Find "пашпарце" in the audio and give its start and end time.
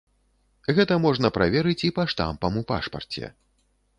2.71-3.33